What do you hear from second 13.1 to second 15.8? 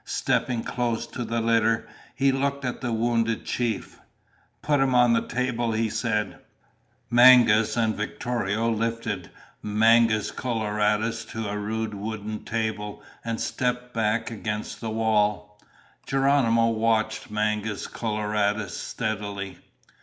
and stepped back against the wall.